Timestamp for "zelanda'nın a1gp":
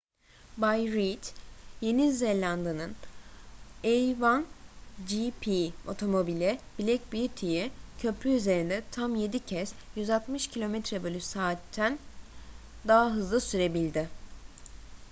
2.11-5.71